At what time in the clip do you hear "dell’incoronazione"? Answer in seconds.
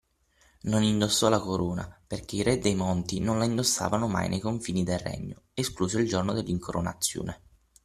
6.33-7.41